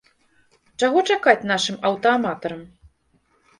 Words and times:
Чаго 0.83 1.03
чакаць 1.09 1.47
нашым 1.53 1.79
аўтааматарам? 1.91 2.67